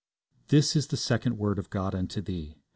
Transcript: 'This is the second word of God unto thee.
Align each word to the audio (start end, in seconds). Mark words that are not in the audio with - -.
'This 0.47 0.75
is 0.75 0.87
the 0.87 0.97
second 0.97 1.37
word 1.37 1.59
of 1.59 1.69
God 1.69 1.93
unto 1.93 2.21
thee. 2.21 2.55